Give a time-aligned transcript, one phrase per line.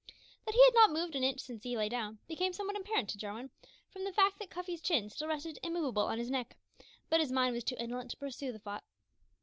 [0.47, 3.19] That he had not moved an inch since he lay down, became somewhat apparent to
[3.19, 3.51] Jarwin
[3.91, 6.57] from the fact that Cuffy's chin still rested immovable on his neck,
[7.07, 8.83] but his mind was too indolent to pursue the thought.